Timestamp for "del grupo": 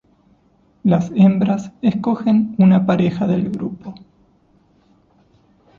3.27-3.93